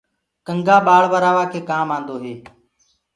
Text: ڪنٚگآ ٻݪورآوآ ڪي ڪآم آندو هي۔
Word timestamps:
ڪنٚگآ 0.45 0.77
ٻݪورآوآ 0.85 1.43
ڪي 1.51 1.59
ڪآم 1.69 1.87
آندو 1.97 2.15
هي۔ 2.23 2.33